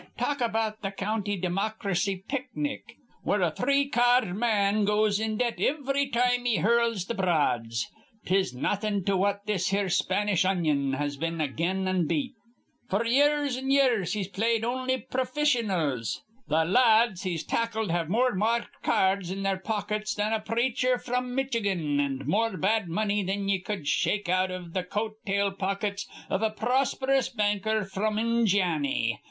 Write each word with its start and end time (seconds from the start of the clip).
Talk 0.17 0.41
about 0.41 0.81
th' 0.81 0.97
County 0.97 1.37
Dimocracy 1.39 2.27
picnic, 2.27 2.81
where 3.21 3.43
a 3.43 3.51
three 3.51 3.87
ca 3.87 4.15
ard 4.15 4.35
man 4.35 4.83
goes 4.83 5.19
in 5.19 5.37
debt 5.37 5.59
ivry 5.59 6.07
time 6.07 6.43
he 6.45 6.57
hurls 6.57 7.05
th' 7.05 7.15
broads, 7.15 7.85
'tis 8.25 8.51
nawthin' 8.51 9.05
to 9.05 9.15
what 9.15 9.45
this 9.45 9.67
here 9.67 9.89
Spanish 9.89 10.43
onion 10.43 10.93
has 10.93 11.17
been 11.17 11.39
again 11.39 11.87
an' 11.87 12.07
beat. 12.07 12.31
F'r 12.89 13.07
years 13.07 13.55
an' 13.57 13.69
years 13.69 14.13
he's 14.13 14.27
played 14.27 14.65
on'y 14.65 15.05
profissionals. 15.07 16.21
Th' 16.47 16.65
la 16.65 17.03
ads 17.03 17.21
he's 17.21 17.43
tackled 17.43 17.91
have 17.91 18.09
more 18.09 18.33
marked 18.33 18.81
ca 18.81 19.09
ards 19.11 19.29
in 19.29 19.43
their 19.43 19.59
pockets 19.59 20.15
thin 20.15 20.33
a 20.33 20.39
preacher 20.39 20.97
fr'm 20.97 21.35
Mitchigan 21.35 21.99
an' 21.99 22.23
more 22.25 22.57
bad 22.57 22.87
money 22.89 23.23
thin 23.23 23.47
ye 23.47 23.59
cud 23.59 23.87
shake 23.87 24.27
out 24.27 24.49
iv 24.49 24.73
th' 24.73 24.89
coat 24.89 25.17
tail 25.27 25.51
pockets 25.51 26.07
iv 26.31 26.41
a 26.41 26.49
prosp'rous 26.49 27.29
banker 27.29 27.83
fr'm 27.85 28.15
Injianny. 28.15 29.17